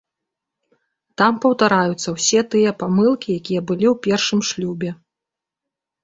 [1.21, 4.89] Там паўтараюцца ўсе тыя памылкі, якія былі ў першым шлюбе.